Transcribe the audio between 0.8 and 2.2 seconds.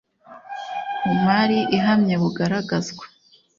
Ku mari ihamye